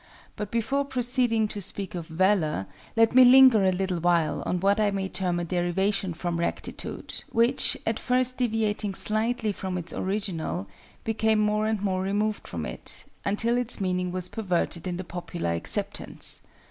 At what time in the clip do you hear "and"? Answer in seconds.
11.67-11.83